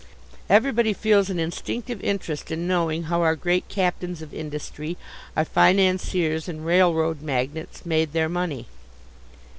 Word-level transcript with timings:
Everybody 0.49 0.93
feels 0.93 1.29
an 1.29 1.37
instinctive 1.37 2.01
interest 2.01 2.49
in 2.49 2.67
knowing 2.67 3.03
how 3.03 3.21
our 3.21 3.35
great 3.35 3.69
captains 3.69 4.23
of 4.23 4.33
industry, 4.33 4.97
our 5.37 5.45
financiers 5.45 6.49
and 6.49 6.65
railroad 6.65 7.21
magnates 7.21 7.85
made 7.85 8.11
their 8.11 8.27
money. 8.27 8.65